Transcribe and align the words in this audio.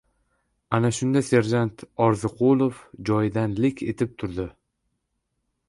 Ana 0.77 0.89
shunda 0.99 1.21
serjant 1.27 1.83
Orziqulov 2.05 2.81
joyidan 3.11 3.55
lik 3.61 3.87
etib 3.93 4.19
turdi. 4.23 4.51